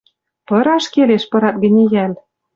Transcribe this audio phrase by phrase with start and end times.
[0.47, 2.13] Пыраш келеш, пырат гӹньӹ йӓл...»